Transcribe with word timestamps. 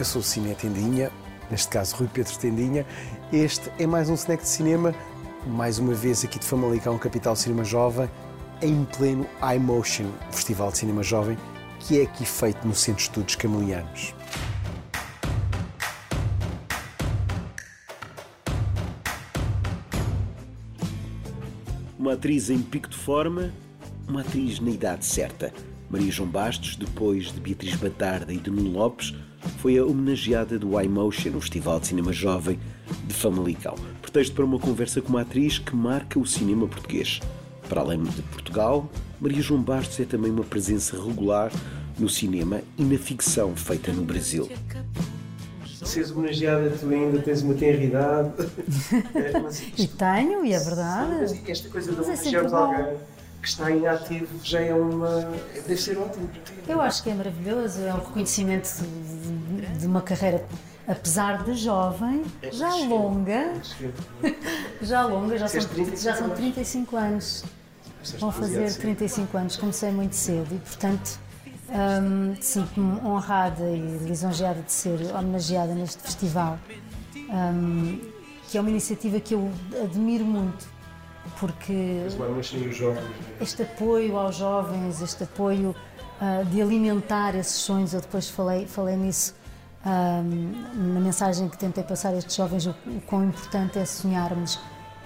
eu 0.00 0.04
sou 0.04 0.20
o 0.20 0.24
Cine 0.24 0.54
Tendinha, 0.54 1.10
neste 1.50 1.68
caso 1.68 1.96
Rui 1.96 2.08
Pedro 2.12 2.36
Tendinha. 2.38 2.86
Este 3.32 3.70
é 3.78 3.86
mais 3.86 4.08
um 4.08 4.14
snack 4.14 4.42
de 4.42 4.48
cinema, 4.48 4.94
mais 5.46 5.78
uma 5.78 5.92
vez 5.92 6.24
aqui 6.24 6.38
de 6.38 6.44
Famalicão, 6.44 6.96
Capital 6.98 7.34
Cinema 7.34 7.64
Jovem, 7.64 8.08
em 8.62 8.84
pleno 8.84 9.26
iMotion, 9.56 10.10
Festival 10.30 10.70
de 10.70 10.78
Cinema 10.78 11.02
Jovem, 11.02 11.36
que 11.80 12.00
é 12.00 12.04
aqui 12.04 12.24
feito 12.24 12.66
no 12.66 12.74
Centro 12.74 12.96
de 12.96 13.02
Estudos 13.02 13.34
Camelianos. 13.34 14.14
Uma 21.98 22.12
atriz 22.12 22.50
em 22.50 22.62
pico 22.62 22.88
de 22.88 22.96
forma, 22.96 23.52
uma 24.06 24.20
atriz 24.20 24.60
na 24.60 24.70
idade 24.70 25.04
certa. 25.04 25.52
Maria 25.90 26.10
João 26.10 26.28
Bastos, 26.28 26.76
depois 26.76 27.32
de 27.32 27.40
Beatriz 27.40 27.74
Batarda 27.76 28.32
e 28.32 28.36
de 28.36 28.50
Nuno 28.50 28.72
Lopes, 28.72 29.14
foi 29.58 29.78
a 29.78 29.84
homenageada 29.84 30.58
do 30.58 30.78
iMotion, 30.80 31.36
o 31.36 31.40
Festival 31.40 31.80
de 31.80 31.86
Cinema 31.86 32.12
Jovem 32.12 32.58
de 33.06 33.14
Famalicão. 33.14 33.74
Pretexto 34.02 34.34
para 34.34 34.44
uma 34.44 34.58
conversa 34.58 35.00
com 35.00 35.08
uma 35.08 35.22
atriz 35.22 35.58
que 35.58 35.74
marca 35.74 36.18
o 36.18 36.26
cinema 36.26 36.68
português. 36.68 37.20
Para 37.68 37.80
além 37.80 38.02
de 38.02 38.22
Portugal, 38.22 38.88
Maria 39.20 39.40
João 39.40 39.62
Bastos 39.62 39.98
é 40.00 40.04
também 40.04 40.30
uma 40.30 40.44
presença 40.44 40.96
regular 41.02 41.50
no 41.98 42.08
cinema 42.08 42.60
e 42.76 42.82
na 42.82 42.98
ficção 42.98 43.56
feita 43.56 43.90
no 43.92 44.02
Brasil. 44.02 44.48
Seres 45.64 46.10
homenageada, 46.10 46.70
tu 46.70 46.88
ainda 46.88 47.18
tens 47.20 47.40
uma 47.40 47.54
tenra 47.54 47.82
idade. 47.82 48.32
É, 49.14 49.48
isto, 49.48 49.80
e 49.82 49.88
tenho, 49.88 50.44
e 50.44 50.52
é 50.52 50.58
verdade. 50.58 51.28
Sim, 51.28 51.42
esta 51.48 51.68
coisa 51.70 51.92
de 51.92 51.98
é 51.98 52.02
homenagearmos 52.02 52.52
alguém 52.52 52.96
que 53.40 53.48
está 53.48 53.70
em 53.70 53.86
ativo 53.86 54.28
já 54.42 54.60
é 54.60 54.74
uma. 54.74 55.30
deve 55.54 55.76
ser 55.76 55.98
ótimo 55.98 56.28
para 56.28 56.40
ti. 56.42 56.52
Eu 56.68 56.80
acho 56.80 57.02
que 57.02 57.10
é 57.10 57.14
maravilhoso, 57.14 57.80
é 57.82 57.94
um 57.94 57.98
reconhecimento 57.98 58.68
de, 58.68 59.78
de 59.78 59.86
uma 59.86 60.02
carreira, 60.02 60.44
apesar 60.86 61.44
de 61.44 61.54
jovem, 61.54 62.24
é 62.42 62.50
já 62.50 62.74
longa. 62.74 63.54
já 64.82 65.04
longa, 65.04 65.38
já 65.38 65.48
são, 65.48 65.60
já 65.96 66.16
são 66.16 66.30
35 66.30 66.96
anos. 66.96 67.44
Vão 68.18 68.32
fazer 68.32 68.72
35 68.74 69.36
anos, 69.36 69.56
comecei 69.56 69.90
muito 69.90 70.14
cedo 70.14 70.54
e, 70.54 70.58
portanto, 70.58 71.18
um, 71.68 72.34
sinto-me 72.40 73.00
honrada 73.00 73.68
e 73.70 73.98
lisonjeada 74.04 74.62
de 74.62 74.72
ser 74.72 74.98
homenageada 75.14 75.74
neste 75.74 76.02
festival, 76.02 76.58
um, 77.14 78.00
que 78.48 78.56
é 78.56 78.60
uma 78.60 78.70
iniciativa 78.70 79.20
que 79.20 79.34
eu 79.34 79.50
admiro 79.82 80.24
muito, 80.24 80.66
porque 81.38 82.04
este 83.40 83.62
apoio 83.62 84.16
aos 84.16 84.36
jovens, 84.36 85.02
este 85.02 85.24
apoio 85.24 85.74
uh, 86.20 86.44
de 86.46 86.60
alimentar 86.60 87.34
esses 87.34 87.60
sonhos, 87.60 87.92
eu 87.92 88.00
depois 88.00 88.28
falei, 88.28 88.66
falei 88.66 88.96
nisso 88.96 89.34
um, 89.84 90.94
na 90.94 91.00
mensagem 91.00 91.48
que 91.48 91.56
tentei 91.56 91.84
passar 91.84 92.10
a 92.10 92.16
estes 92.16 92.34
jovens, 92.34 92.66
o, 92.66 92.70
o 92.86 93.00
quão 93.06 93.24
importante 93.24 93.78
é 93.78 93.84
sonharmos 93.84 94.58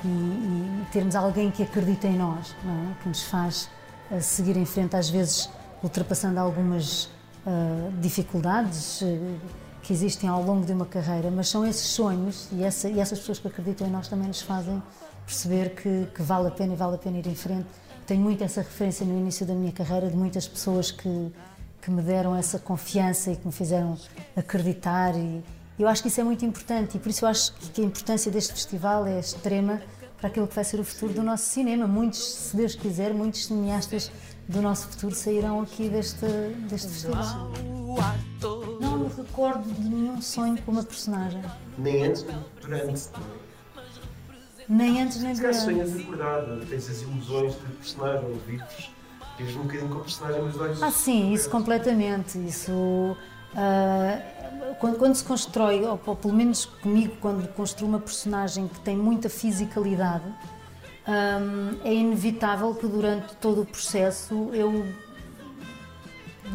e, 0.04 0.08
e, 0.08 0.86
termos 0.90 1.14
alguém 1.14 1.50
que 1.50 1.62
acredita 1.62 2.06
em 2.06 2.16
nós, 2.16 2.54
é? 2.64 3.02
que 3.02 3.08
nos 3.08 3.22
faz 3.22 3.68
uh, 4.10 4.20
seguir 4.20 4.56
em 4.56 4.64
frente, 4.64 4.96
às 4.96 5.08
vezes 5.08 5.48
ultrapassando 5.82 6.40
algumas 6.40 7.04
uh, 7.46 7.92
dificuldades 8.00 9.02
uh, 9.02 9.36
que 9.82 9.92
existem 9.92 10.28
ao 10.28 10.42
longo 10.42 10.64
de 10.64 10.72
uma 10.72 10.86
carreira, 10.86 11.30
mas 11.30 11.48
são 11.48 11.66
esses 11.66 11.86
sonhos 11.86 12.48
e, 12.52 12.62
essa, 12.62 12.88
e, 12.88 13.00
essas 13.00 13.18
pessoas 13.18 13.38
que 13.38 13.48
acreditam 13.48 13.86
em 13.86 13.90
nós 13.90 14.08
também 14.08 14.28
nos 14.28 14.40
fazem 14.42 14.82
perceber 15.24 15.74
que, 15.74 16.06
que, 16.14 16.22
vale 16.22 16.48
a 16.48 16.50
pena 16.50 16.72
e 16.72 16.76
vale 16.76 16.96
a 16.96 16.98
pena 16.98 17.18
ir 17.18 17.26
em 17.26 17.34
frente. 17.34 17.66
Tenho 18.06 18.20
muito 18.20 18.42
essa 18.42 18.60
referência 18.60 19.06
no 19.06 19.18
início 19.18 19.46
da 19.46 19.54
minha 19.54 19.72
carreira 19.72 20.08
de 20.08 20.16
muitas 20.16 20.46
pessoas 20.46 20.90
que, 20.90 21.32
que 21.80 21.90
me 21.90 22.02
deram 22.02 22.34
essa 22.34 22.58
confiança 22.58 23.30
e 23.30 23.36
que 23.36 23.46
me 23.46 23.52
fizeram 23.52 23.96
acreditar 24.36 25.16
e 25.16 25.42
eu 25.78 25.88
acho 25.88 26.02
que 26.02 26.08
isso 26.08 26.20
é 26.20 26.24
muito 26.24 26.44
importante 26.44 26.96
e 26.96 27.00
por 27.00 27.08
isso 27.08 27.24
eu 27.24 27.28
acho 27.28 27.52
que 27.54 27.80
a 27.80 27.84
importância 27.84 28.30
deste 28.30 28.52
festival 28.52 29.06
é 29.06 29.18
extrema 29.18 29.80
para 30.16 30.28
aquilo 30.28 30.46
que 30.46 30.54
vai 30.54 30.62
ser 30.62 30.78
o 30.78 30.84
futuro 30.84 31.12
do 31.14 31.22
nosso 31.22 31.44
cinema. 31.44 31.86
Muitos, 31.86 32.22
se 32.22 32.56
Deus 32.56 32.76
quiser, 32.76 33.12
muitos 33.12 33.46
cineastas 33.46 34.10
do 34.46 34.62
nosso 34.62 34.86
futuro 34.88 35.14
sairão 35.14 35.60
aqui 35.60 35.88
deste, 35.88 36.26
deste 36.68 36.88
festival. 36.88 37.50
Não 38.80 38.98
me 38.98 39.08
recordo 39.08 39.68
de 39.72 39.80
nenhum 39.80 40.22
sonho 40.22 40.60
com 40.62 40.70
uma 40.70 40.84
personagem. 40.84 41.42
Nem 41.76 42.06
antes 42.06 42.24
durante. 42.60 43.08
Nem 44.72 45.02
antes 45.02 45.22
nem 45.22 45.34
durante. 45.34 45.56
Se 45.56 45.64
sonhas 45.64 45.94
acordada, 45.94 46.64
tens 46.64 46.88
as 46.88 47.02
ilusões 47.02 47.52
de 47.52 47.72
personagem, 47.74 48.32
vives, 48.46 48.90
vives 49.36 49.56
um 49.56 49.62
bocadinho 49.64 49.88
com 49.90 49.96
o 49.96 50.00
personagem, 50.00 50.42
mas 50.42 50.58
olhos. 50.58 50.82
Ah, 50.82 50.90
sim, 50.90 51.34
isso 51.34 51.50
completamente. 51.50 52.38
Isso. 52.38 52.72
Uh, 52.72 54.76
quando, 54.80 54.96
quando, 54.96 55.14
se 55.14 55.24
constrói, 55.24 55.84
ou, 55.84 56.00
ou 56.06 56.16
pelo 56.16 56.32
menos 56.32 56.64
comigo, 56.64 57.14
quando 57.20 57.46
construo 57.48 57.86
uma 57.86 58.00
personagem 58.00 58.66
que 58.66 58.80
tem 58.80 58.96
muita 58.96 59.28
fisicalidade, 59.28 60.24
um, 61.06 61.78
é 61.84 61.92
inevitável 61.92 62.74
que 62.74 62.86
durante 62.86 63.36
todo 63.36 63.60
o 63.60 63.66
processo 63.66 64.48
eu 64.54 64.86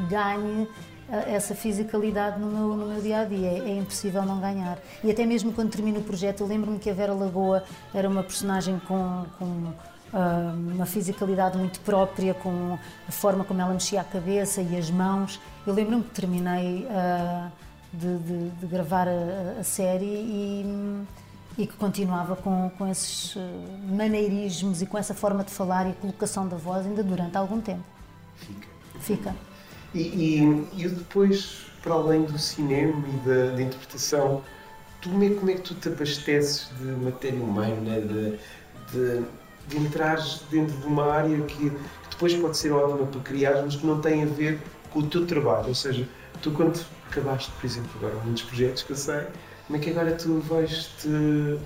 ganhe 0.09 0.67
ah, 0.67 0.96
essa 1.09 1.55
fisicalidade 1.55 2.39
no 2.39 2.47
meu, 2.47 2.75
no 2.75 2.85
meu 2.85 3.01
dia 3.01 3.19
a 3.19 3.25
dia. 3.25 3.47
É, 3.47 3.59
é, 3.59 3.77
impossível 3.77 4.23
não 4.23 4.39
ganhar. 4.39 4.77
E 5.03 5.11
até 5.11 5.25
mesmo 5.25 5.53
quando 5.53 5.71
termino 5.71 5.99
o 5.99 6.03
projeto, 6.03 6.41
eu 6.41 6.47
lembro-me 6.47 6.79
que 6.79 6.89
a 6.89 6.93
Vera 6.93 7.13
Lagoa 7.13 7.63
era 7.93 8.09
uma 8.09 8.23
personagem 8.23 8.79
com, 8.87 9.25
com 9.39 9.45
uh, 9.45 10.73
uma 10.73 10.85
fisicalidade 10.85 11.57
muito 11.57 11.79
própria, 11.81 12.33
com 12.33 12.77
a 13.07 13.11
forma 13.11 13.43
como 13.43 13.61
ela 13.61 13.73
mexia 13.73 14.01
a 14.01 14.03
cabeça 14.03 14.61
e 14.61 14.77
as 14.77 14.89
mãos. 14.89 15.39
Eu 15.65 15.73
lembro-me 15.73 16.03
que 16.03 16.09
terminei 16.11 16.85
uh, 16.85 17.51
de, 17.93 18.17
de, 18.17 18.49
de, 18.49 18.65
gravar 18.67 19.07
a, 19.07 19.59
a 19.59 19.63
série 19.63 20.05
e 20.05 21.05
e 21.57 21.65
que 21.65 21.75
continuava 21.75 22.35
com, 22.35 22.69
com 22.77 22.87
esses 22.87 23.35
eh, 23.35 23.39
maneirismos 23.89 24.81
e 24.83 24.85
com 24.85 24.97
essa 24.97 25.15
forma 25.15 25.43
de 25.43 25.49
falar 25.49 25.89
e 25.89 25.93
colocação 25.93 26.47
da 26.47 26.55
voz 26.55 26.85
ainda 26.85 27.03
durante 27.03 27.35
algum 27.35 27.59
tempo. 27.59 27.83
Fica. 28.35 28.67
Fica. 28.99 29.35
E, 29.93 29.99
e, 29.99 30.83
e 30.83 30.87
depois, 30.87 31.65
para 31.81 31.93
além 31.93 32.23
do 32.23 32.37
cinema 32.37 33.03
e 33.07 33.27
da, 33.27 33.55
da 33.55 33.61
interpretação, 33.61 34.43
tu, 35.01 35.09
como, 35.09 35.23
é, 35.23 35.29
como 35.29 35.51
é 35.51 35.53
que 35.55 35.61
tu 35.61 35.75
te 35.75 35.87
abasteces 35.89 36.69
de 36.79 36.85
matéria 37.03 37.41
humana, 37.41 38.01
de, 38.01 38.37
de, 38.91 39.23
de 39.67 39.77
entrar 39.77 40.17
dentro 40.51 40.75
de 40.77 40.85
uma 40.85 41.11
área 41.11 41.41
que, 41.41 41.69
que 41.69 42.09
depois 42.09 42.33
pode 42.35 42.57
ser 42.57 42.71
ótima 42.71 43.07
para 43.07 43.21
criar, 43.21 43.61
mas 43.63 43.75
que 43.75 43.85
não 43.85 44.01
tem 44.01 44.23
a 44.23 44.25
ver 44.25 44.59
com 44.91 44.99
o 44.99 45.07
teu 45.07 45.25
trabalho? 45.25 45.67
Ou 45.67 45.75
seja, 45.75 46.07
tu 46.41 46.51
quando 46.51 46.83
acabaste, 47.09 47.51
por 47.59 47.65
exemplo, 47.65 47.89
agora 47.95 48.15
dos 48.25 48.41
projetos 48.41 48.83
que 48.83 48.91
eu 48.91 48.97
sei, 48.97 49.21
como 49.67 49.77
é 49.77 49.79
que 49.79 49.89
agora 49.89 50.11
tu 50.13 50.39
vais 50.41 50.89
te 50.99 51.07
uh, 51.07 51.59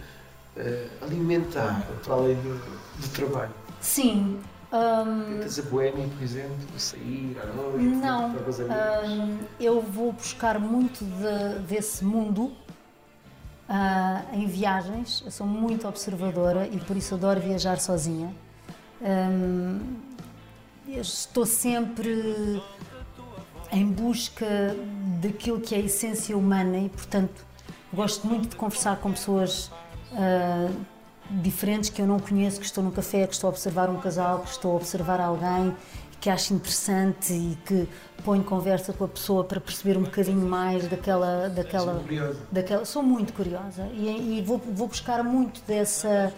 alimentar 1.01 1.87
para 2.03 2.13
além 2.13 2.35
do, 2.35 2.59
do 2.99 3.07
trabalho? 3.13 3.53
Sim. 3.79 4.39
Um, 4.71 5.39
Tentas 5.39 5.59
a 5.59 5.61
boêmia, 5.63 6.07
por 6.07 6.23
exemplo, 6.23 6.79
sair 6.79 7.37
à 7.41 7.45
noite? 7.47 7.83
Não. 7.83 8.29
Um, 8.29 9.39
eu 9.59 9.81
vou 9.81 10.13
buscar 10.13 10.59
muito 10.59 11.03
de, 11.03 11.59
desse 11.67 12.05
mundo 12.05 12.53
uh, 13.69 14.33
em 14.33 14.47
viagens. 14.47 15.21
Eu 15.25 15.31
sou 15.31 15.45
muito 15.45 15.87
observadora 15.87 16.67
e 16.67 16.79
por 16.79 16.95
isso 16.95 17.15
adoro 17.15 17.39
viajar 17.39 17.79
sozinha. 17.79 18.33
Um, 19.01 19.79
estou 20.87 21.45
sempre 21.45 22.61
em 23.71 23.85
busca 23.85 24.75
daquilo 25.21 25.59
que 25.59 25.75
é 25.75 25.79
a 25.79 25.81
essência 25.81 26.37
humana 26.37 26.77
e, 26.77 26.89
portanto, 26.89 27.45
Gosto 27.93 28.25
muito 28.25 28.47
de 28.47 28.55
conversar 28.55 28.97
com 28.97 29.11
pessoas 29.11 29.69
uh, 30.13 30.73
diferentes 31.41 31.89
que 31.89 32.01
eu 32.01 32.07
não 32.07 32.19
conheço, 32.19 32.59
que 32.59 32.65
estou 32.65 32.83
no 32.83 32.91
café, 32.91 33.25
que 33.25 33.33
estou 33.33 33.47
a 33.47 33.51
observar 33.51 33.89
um 33.89 33.99
casal, 33.99 34.39
que 34.39 34.49
estou 34.49 34.73
a 34.73 34.75
observar 34.75 35.19
alguém 35.19 35.75
que 36.19 36.29
acho 36.29 36.53
interessante 36.53 37.33
e 37.33 37.57
que 37.65 37.89
ponho 38.23 38.43
conversa 38.43 38.93
com 38.93 39.05
a 39.05 39.07
pessoa 39.07 39.43
para 39.43 39.59
perceber 39.59 39.97
um 39.97 40.03
bocadinho 40.03 40.47
mais 40.47 40.87
daquela 40.87 41.49
daquela 41.49 41.95
sou 41.95 42.35
daquela 42.51 42.85
sou 42.85 43.01
muito 43.01 43.33
curiosa 43.33 43.89
e, 43.91 44.37
e 44.37 44.43
vou, 44.45 44.59
vou 44.59 44.87
buscar 44.87 45.23
muito 45.23 45.59
dessa 45.65 46.31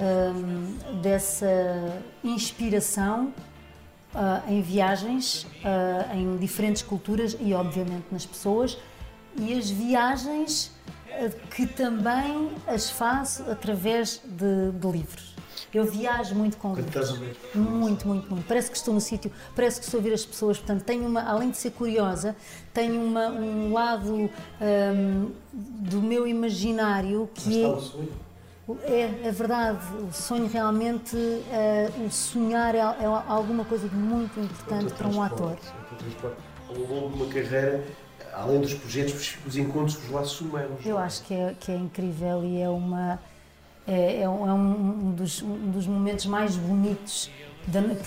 um, 0.00 1.00
dessa 1.00 2.02
inspiração 2.24 3.32
uh, 4.14 4.50
em 4.50 4.60
viagens 4.62 5.44
uh, 5.44 6.16
em 6.16 6.36
diferentes 6.36 6.82
culturas 6.82 7.36
e 7.38 7.52
obviamente 7.52 8.06
nas 8.10 8.24
pessoas. 8.24 8.78
E 9.36 9.52
as 9.56 9.70
viagens 9.70 10.72
que 11.50 11.66
também 11.66 12.50
as 12.66 12.90
faço 12.90 13.42
através 13.50 14.20
de, 14.24 14.72
de 14.72 14.90
livros. 14.90 15.34
Eu 15.72 15.84
viajo 15.84 16.34
muito 16.34 16.56
com 16.56 16.74
livros. 16.74 17.18
Muito, 17.54 18.06
muito, 18.08 18.30
muito. 18.30 18.46
Parece 18.46 18.70
que 18.70 18.76
estou 18.76 18.92
no 18.92 19.00
sítio, 19.00 19.30
parece 19.54 19.78
que 19.78 19.84
estou 19.84 19.98
a 19.98 20.00
ouvir 20.00 20.12
as 20.12 20.26
pessoas. 20.26 20.58
Portanto, 20.58 20.82
tenho 20.82 21.06
uma, 21.06 21.22
além 21.22 21.50
de 21.50 21.56
ser 21.56 21.70
curiosa, 21.70 22.34
tenho 22.74 23.00
uma, 23.00 23.28
um 23.28 23.72
lado 23.72 24.12
um, 24.14 25.30
do 25.52 26.02
meu 26.02 26.26
imaginário 26.26 27.30
que 27.34 27.64
é. 27.64 28.20
É, 28.84 29.20
é 29.24 29.32
verdade, 29.32 29.80
o 29.96 30.12
sonho 30.12 30.46
realmente, 30.46 31.16
uh, 31.16 32.06
o 32.06 32.10
sonhar 32.10 32.72
é, 32.76 32.78
é, 32.78 33.04
alguma 33.26 33.64
coisa 33.64 33.88
de 33.88 33.96
muito 33.96 34.38
importante 34.38 34.92
para 34.94 35.08
um 35.08 35.20
ator. 35.20 35.56
Ao 36.70 36.82
longo 36.82 37.08
de 37.10 37.22
uma 37.22 37.26
carreira 37.26 37.84
além 38.32 38.60
dos 38.60 38.74
projetos, 38.74 39.36
os 39.46 39.56
encontros, 39.56 39.96
os 40.04 40.10
laços 40.10 40.40
humanos. 40.40 40.84
Eu 40.86 40.98
acho 40.98 41.22
que 41.24 41.34
é, 41.34 41.54
que 41.58 41.72
é 41.72 41.76
incrível 41.76 42.44
e 42.44 42.60
é 42.60 42.68
uma 42.68 43.20
é, 43.86 44.22
é, 44.22 44.28
um, 44.28 45.10
é 45.10 45.14
dos, 45.14 45.42
um 45.42 45.70
dos 45.70 45.86
momentos 45.86 46.26
mais 46.26 46.56
bonitos 46.56 47.30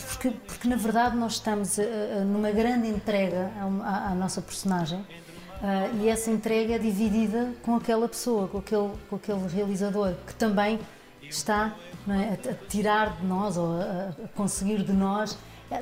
porque, 0.10 0.31
porque 0.48 0.68
na 0.68 0.75
verdade 0.75 1.15
nós 1.15 1.33
estamos 1.33 1.77
uh, 1.77 1.83
numa 2.25 2.51
grande 2.51 2.88
entrega 2.88 3.51
à, 3.83 4.12
à 4.12 4.15
nossa 4.15 4.42
personagem 4.42 5.00
uh, 5.00 6.01
e 6.01 6.10
essa 6.10 6.31
entrega 6.31 6.75
é 6.75 6.77
dividida 6.80 7.54
com 7.62 7.75
aquela 7.75 8.07
pessoa, 8.10 8.48
com 8.48 8.57
aquele, 8.57 8.89
com 9.10 9.15
aquele 9.15 9.48
realizador 9.48 10.15
que 10.25 10.33
também 10.36 10.80
está 11.21 11.75
é, 12.07 12.50
a, 12.50 12.54
tirar 12.68 13.18
de 13.18 13.25
nós 13.25 13.57
ou 13.57 13.80
a, 13.80 14.10
a 14.24 14.27
conseguir 14.36 14.83
de 14.83 14.94
nós. 14.94 15.38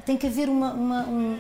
Tem 0.06 0.16
que 0.16 0.28
haver 0.28 0.48
uma, 0.48 0.74
uma, 0.74 1.02
um, 1.04 1.40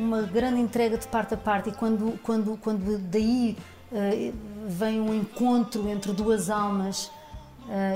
uma 0.00 0.22
grande 0.22 0.60
entrega 0.60 0.96
de 0.98 1.06
parte 1.06 1.34
a 1.34 1.36
parte 1.36 1.68
e 1.70 1.72
quando, 1.72 2.18
quando, 2.22 2.56
quando 2.58 2.98
daí 2.98 3.56
uh, 3.92 4.34
vem 4.66 5.00
um 5.00 5.14
encontro 5.14 5.88
entre 5.88 6.12
duas 6.12 6.50
almas, 6.50 7.10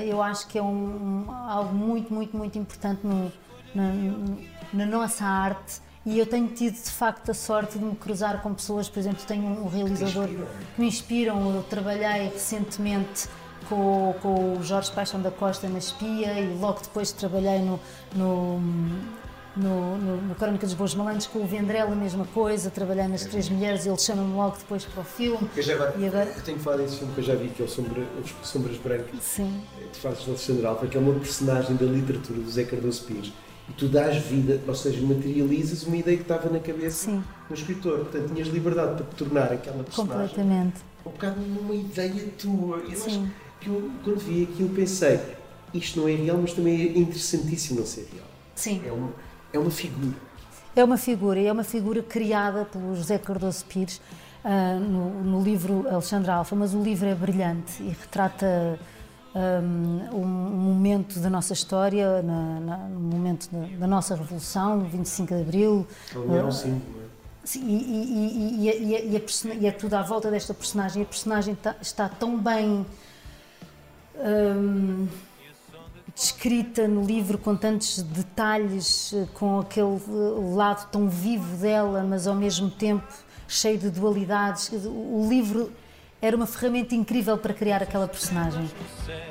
eu 0.07 0.23
acho 0.23 0.47
que 0.47 0.57
é 0.57 0.63
um, 0.63 1.25
algo 1.29 1.75
muito, 1.75 2.15
muito, 2.15 2.37
muito 2.37 2.57
importante 2.57 3.01
no, 3.05 3.33
na, 3.75 3.93
na 4.73 4.87
nossa 4.87 5.25
arte 5.25 5.81
e 6.07 6.19
eu 6.19 6.27
tenho 6.27 6.49
tido 6.49 6.75
de 6.75 6.91
facto 6.91 7.31
a 7.31 7.35
sorte 7.35 7.79
de 7.79 7.85
me 7.85 7.97
cruzar 7.97 8.43
com 8.43 8.53
pessoas, 8.53 8.89
por 8.89 8.99
exemplo, 8.99 9.25
tenho 9.27 9.45
um 9.45 9.67
realizador 9.69 10.29
que 10.29 10.81
me 10.81 10.87
inspiram. 10.87 11.55
Eu 11.55 11.63
trabalhei 11.63 12.29
recentemente 12.29 13.27
com, 13.71 14.15
com 14.21 14.59
o 14.59 14.63
Jorge 14.63 14.93
Paixão 14.93 15.21
da 15.23 15.31
Costa 15.31 15.67
na 15.67 15.79
Espia 15.79 16.39
e 16.39 16.59
logo 16.59 16.81
depois 16.83 17.11
trabalhei 17.11 17.61
no, 17.61 17.81
no, 18.15 18.61
no, 19.57 19.97
no, 19.99 20.17
no 20.23 20.35
Crónica 20.35 20.67
dos 20.67 20.75
Boas 20.75 20.95
Malandros 20.95 21.27
com 21.27 21.41
o 21.41 21.47
Vendrell, 21.47 21.93
a 21.93 21.95
mesma 21.97 22.25
coisa. 22.27 22.71
Trabalhei 22.71 23.07
nas 23.09 23.25
Três 23.25 23.49
Mulheres 23.49 23.85
e 23.87 23.89
ele 23.89 23.99
chama-me 23.99 24.35
logo 24.35 24.57
depois 24.59 24.85
para 24.85 25.01
o 25.01 25.05
filme. 25.05 25.49
Eu, 25.57 25.63
já 25.63 25.75
agora, 25.75 25.95
e 25.99 26.07
agora... 26.07 26.33
eu 26.37 26.43
tenho 26.43 26.59
falado 26.59 26.83
desse 26.83 26.97
filme 26.97 27.15
que 27.15 27.21
eu 27.21 27.25
já 27.25 27.35
vi, 27.35 27.49
que 27.49 27.63
é 27.63 27.65
o 27.65 27.69
Sombra, 27.69 28.07
Sombras 28.43 28.77
Brancas. 28.79 29.23
Sim. 29.23 29.63
Tu 29.93 29.99
fazes 29.99 30.25
de 30.25 30.31
Alexandre 30.31 30.67
Alfa, 30.67 30.87
que 30.87 30.97
é 30.97 31.01
uma 31.01 31.15
personagem 31.15 31.77
da 31.77 31.87
literatura 31.87 32.41
do 32.41 32.51
Zé 32.51 32.65
Cardoso 32.65 33.05
Pires 33.05 33.33
e 33.69 33.73
tu 33.73 33.89
dás 33.89 34.17
vida, 34.19 34.61
ou 34.67 34.75
seja, 34.75 35.01
materializas 35.01 35.85
uma 35.85 35.97
ideia 35.97 36.17
que 36.17 36.23
estava 36.23 36.51
na 36.51 36.61
cabeça 36.61 37.07
Sim. 37.07 37.25
do 37.49 37.55
escritor. 37.55 38.01
Portanto, 38.01 38.33
tinhas 38.33 38.49
liberdade 38.49 38.95
para 38.95 39.07
te 39.07 39.15
tornar 39.17 39.53
aquela 39.53 39.83
personagem. 39.83 40.29
Completamente. 40.29 40.81
Um 41.05 41.11
bocado 41.11 41.41
numa 41.41 41.75
ideia 41.75 42.29
tua. 42.39 42.79
Eu 42.79 42.97
Sim. 42.97 43.31
que 43.61 43.69
eu, 43.69 43.91
quando 44.03 44.19
vi 44.19 44.43
aquilo, 44.43 44.69
pensei: 44.71 45.19
isto 45.73 46.01
não 46.01 46.09
é 46.09 46.15
real, 46.15 46.37
mas 46.37 46.53
também 46.53 46.81
é 46.81 46.99
interessantíssimo 46.99 47.81
não 47.81 47.87
ser 47.87 48.07
real. 48.13 48.27
Sim. 48.55 48.83
É 48.87 48.93
uma, 48.93 49.11
é 49.55 49.59
uma 49.59 49.71
figura. 49.71 50.17
É 50.77 50.85
uma 50.85 50.97
figura, 50.97 51.39
e 51.41 51.47
é 51.47 51.53
uma 51.53 51.65
figura 51.65 52.03
criada 52.03 52.65
pelo 52.65 52.97
José 52.97 53.17
Cardoso 53.17 53.65
Pires 53.67 54.01
uh, 54.45 54.81
no, 54.81 55.23
no 55.23 55.43
livro 55.43 55.87
Alexandre 55.89 56.31
Alfa, 56.31 56.57
mas 56.57 56.75
o 56.75 56.83
livro 56.83 57.07
é 57.07 57.15
brilhante 57.15 57.81
e 57.81 57.91
retrata 57.91 58.79
um, 59.35 60.17
um 60.17 60.27
momento 60.27 61.21
da 61.21 61.31
nossa 61.31 61.53
história, 61.53 62.21
na, 62.23 62.61
na, 62.61 62.77
no 62.89 63.01
momento 63.01 63.49
da, 63.51 63.79
da, 63.79 63.87
nossa 63.87 64.17
Revolução, 64.17 64.81
25 64.81 65.35
de 65.35 65.41
Abril. 65.41 65.87
Aliás, 66.15 66.57
uh, 66.57 66.63
sim, 66.63 66.83
Sim, 67.45 67.61
e, 67.69 68.65
e, 68.65 68.65
e, 68.65 69.17
a, 69.17 69.55
e, 69.55 69.67
é 69.67 69.71
tudo 69.71 69.95
à 69.95 70.03
volta 70.03 70.31
desta 70.31 70.55
personagem. 70.55 71.03
A 71.03 71.07
personagem 71.07 71.53
está, 71.53 71.77
está 71.81 72.09
tão 72.09 72.39
bem 72.39 72.87
um, 74.17 75.07
descrita 76.15 76.87
no 76.87 77.05
livro, 77.05 77.37
com 77.39 77.57
tantos 77.57 78.03
detalhes, 78.03 79.15
com 79.35 79.59
aquele 79.59 80.01
lado 80.55 80.89
tão 80.91 81.09
vivo 81.09 81.57
dela, 81.57 82.03
mas 82.03 82.27
ao 82.27 82.35
mesmo 82.35 82.71
tempo 82.71 83.05
cheio 83.49 83.79
de 83.79 83.91
dualidades. 83.91 84.71
O 84.73 85.27
livro 85.29 85.73
era 86.23 86.37
uma 86.37 86.47
ferramenta 86.47 86.95
incrível 86.95 87.37
para 87.37 87.53
criar 87.53 87.83
aquela 87.83 88.09
personagem. 88.09 88.71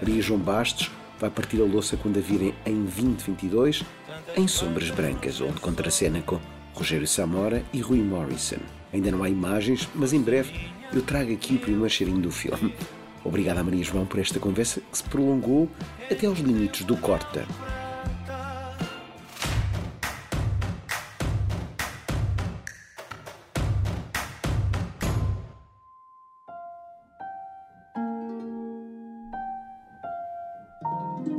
Maria 0.02 0.22
João 0.22 0.40
Bastos 0.40 0.92
vai 1.20 1.30
partir 1.30 1.62
a 1.62 1.66
louça 1.66 1.98
quando 1.98 2.18
a 2.18 2.22
virem 2.22 2.54
em 2.66 2.84
2022 2.84 3.84
em 4.36 4.48
Sombras 4.48 4.90
Brancas, 4.92 5.40
onde 5.42 5.60
contracena 5.60 6.22
com 6.22 6.40
Rogério 6.74 7.08
Samora 7.08 7.64
e 7.72 7.80
Rui 7.80 8.00
Morrison. 8.00 8.58
Ainda 8.92 9.12
não 9.12 9.24
há 9.24 9.30
imagens, 9.30 9.88
mas 9.96 10.14
em 10.14 10.22
breve 10.22 10.72
eu 10.92 11.02
trago 11.02 11.32
aqui 11.32 11.56
o 11.56 11.60
primeiro 11.60 11.90
cheirinho 11.90 12.22
do 12.22 12.32
filme. 12.32 12.76
Obrigado 13.24 13.60
a 13.60 13.64
Maria 13.64 13.84
João 13.84 14.06
por 14.06 14.20
esta 14.20 14.40
conversa 14.40 14.82
que 14.82 14.98
se 14.98 15.04
prolongou 15.04 15.70
até 16.12 16.28
aos 16.28 16.40
limites 16.40 16.86
do 16.86 16.98
corta. 16.98 17.46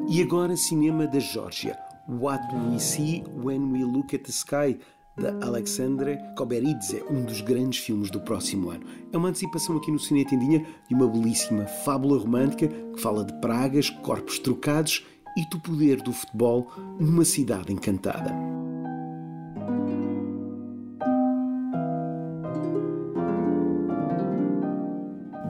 E 0.09 0.23
agora, 0.23 0.57
cinema 0.57 1.07
da 1.07 1.19
Geórgia. 1.19 1.77
What 2.07 2.41
We 2.55 2.79
See 2.79 3.25
When 3.27 3.73
We 3.73 3.85
Look 3.85 4.15
at 4.15 4.23
the 4.23 4.31
Sky, 4.31 4.79
da 5.17 5.47
Alexandre 5.47 6.19
Koberidze, 6.37 7.03
um 7.09 7.25
dos 7.25 7.41
grandes 7.41 7.79
filmes 7.79 8.11
do 8.11 8.21
próximo 8.21 8.71
ano. 8.71 8.85
É 9.13 9.17
uma 9.17 9.29
antecipação 9.29 9.77
aqui 9.77 9.91
no 9.91 9.99
Cine 9.99 10.25
Tendinha 10.25 10.67
de 10.89 10.95
uma 10.95 11.07
belíssima 11.07 11.67
fábula 11.67 12.19
romântica 12.19 12.69
que 12.69 13.01
fala 13.01 13.25
de 13.25 13.33
pragas, 13.41 13.91
corpos 13.91 14.39
trocados 14.39 15.07
e 15.37 15.49
do 15.49 15.61
poder 15.61 16.03
do 16.03 16.13
futebol 16.13 16.71
numa 16.99 17.25
cidade 17.25 17.73
encantada. 17.73 18.33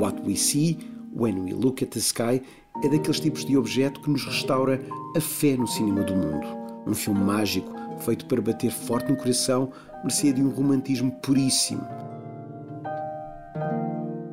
What 0.00 0.20
We 0.26 0.36
See 0.36 0.78
When 1.14 1.40
We 1.44 1.54
Look 1.54 1.82
at 1.82 1.90
the 1.90 2.00
Sky 2.00 2.42
é 2.82 2.88
daqueles 2.88 3.20
tipos 3.20 3.44
de 3.44 3.56
objeto 3.56 4.00
que 4.00 4.10
nos 4.10 4.24
restaura 4.24 4.80
a 5.16 5.20
fé 5.20 5.56
no 5.56 5.66
cinema 5.66 6.02
do 6.02 6.14
mundo. 6.14 6.46
Um 6.86 6.92
filme 6.92 7.20
mágico, 7.20 7.72
feito 7.98 8.26
para 8.26 8.40
bater 8.40 8.70
forte 8.70 9.10
no 9.10 9.16
coração, 9.16 9.70
mercê 10.02 10.32
de 10.32 10.42
um 10.42 10.50
romantismo 10.50 11.12
puríssimo. 11.22 11.86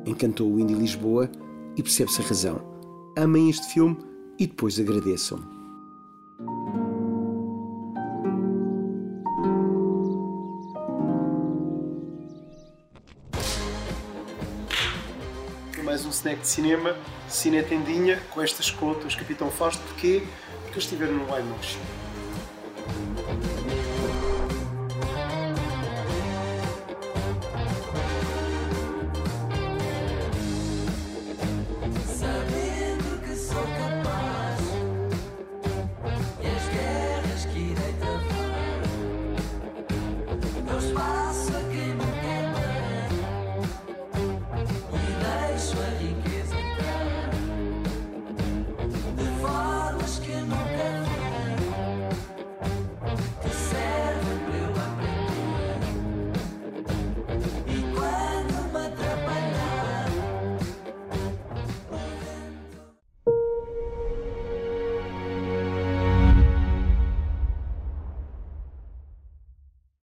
Encantou 0.04 0.52
o 0.52 0.60
Indy 0.60 0.74
Lisboa 0.74 1.30
e 1.76 1.82
percebe-se 1.82 2.20
a 2.20 2.24
razão. 2.24 2.60
Amem 3.16 3.48
este 3.48 3.66
filme 3.72 3.96
e 4.38 4.46
depois 4.46 4.78
agradeçam. 4.78 5.52
mais 15.92 16.06
um 16.06 16.08
snack 16.08 16.40
de 16.40 16.46
cinema, 16.48 16.96
Cine 17.28 17.62
Tendinha, 17.62 18.18
com 18.30 18.40
estas 18.40 18.70
contas, 18.70 19.14
Capitão 19.14 19.50
Fausto, 19.50 19.82
porquê? 19.82 20.22
Porque 20.62 20.72
eles 20.72 20.84
estiveram 20.84 21.12
no 21.12 21.24
iMotion. 21.24 21.80